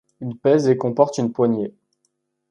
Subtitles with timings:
[0.19, 1.75] Il pèse et comporte une poignée.